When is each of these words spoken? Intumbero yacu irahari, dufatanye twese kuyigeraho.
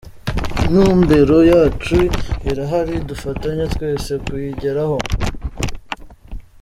Intumbero 0.67 1.37
yacu 1.51 1.99
irahari, 2.49 2.95
dufatanye 3.09 3.63
twese 3.73 4.11
kuyigeraho. 4.25 4.97